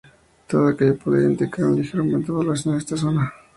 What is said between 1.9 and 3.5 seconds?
aumento poblacional en esta zona.